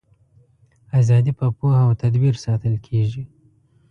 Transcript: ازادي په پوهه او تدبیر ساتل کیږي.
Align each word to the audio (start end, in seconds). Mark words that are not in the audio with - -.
ازادي 0.99 1.31
په 1.39 1.45
پوهه 1.57 1.81
او 1.85 1.91
تدبیر 2.01 2.35
ساتل 2.45 2.75
کیږي. 2.85 3.23